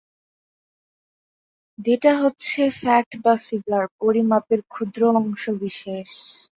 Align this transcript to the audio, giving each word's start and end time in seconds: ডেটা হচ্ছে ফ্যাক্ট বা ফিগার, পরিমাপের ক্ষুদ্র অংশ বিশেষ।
ডেটা 1.79 2.11
হচ্ছে 2.21 2.61
ফ্যাক্ট 2.81 3.11
বা 3.23 3.33
ফিগার, 3.45 3.85
পরিমাপের 3.99 4.61
ক্ষুদ্র 4.67 5.01
অংশ 5.13 5.43
বিশেষ। 5.61 6.09